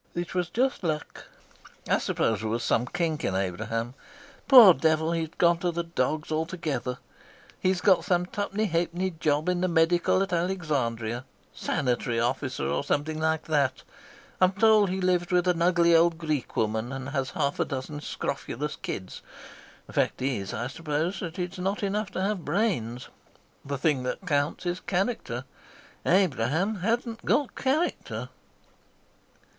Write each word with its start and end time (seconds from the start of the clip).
"It 0.15 0.33
was 0.33 0.49
just 0.49 0.83
luck. 0.83 1.25
I 1.87 1.99
suppose 1.99 2.39
there 2.41 2.49
was 2.49 2.63
some 2.63 2.87
kink 2.87 3.23
in 3.23 3.35
Abraham. 3.35 3.93
Poor 4.47 4.73
devil, 4.73 5.11
he's 5.11 5.29
gone 5.37 5.59
to 5.59 5.71
the 5.71 5.83
dogs 5.83 6.31
altogether. 6.31 6.97
He's 7.59 7.81
got 7.81 8.03
some 8.03 8.25
twopenny 8.25 8.65
halfpenny 8.65 9.11
job 9.19 9.47
in 9.47 9.61
the 9.61 9.67
medical 9.67 10.23
at 10.23 10.33
Alexandria 10.33 11.23
sanitary 11.53 12.19
officer 12.19 12.65
or 12.67 12.83
something 12.83 13.19
like 13.19 13.43
that. 13.43 13.83
I'm 14.41 14.53
told 14.53 14.89
he 14.89 14.99
lives 15.01 15.29
with 15.31 15.47
an 15.47 15.61
ugly 15.61 15.93
old 15.95 16.17
Greek 16.17 16.55
woman 16.57 16.91
and 16.91 17.09
has 17.09 17.29
half 17.29 17.59
a 17.59 17.65
dozen 17.65 18.01
scrofulous 18.01 18.77
kids. 18.77 19.21
The 19.85 19.93
fact 19.93 20.19
is, 20.19 20.51
I 20.51 20.65
suppose, 20.65 21.19
that 21.19 21.37
it's 21.37 21.59
not 21.59 21.83
enough 21.83 22.09
to 22.13 22.23
have 22.23 22.43
brains. 22.43 23.09
The 23.63 23.77
thing 23.77 24.01
that 24.01 24.25
counts 24.25 24.65
is 24.65 24.79
character. 24.79 25.45
Abraham 26.07 26.77
hadn't 26.77 27.23
got 27.23 27.53
character." 27.55 28.29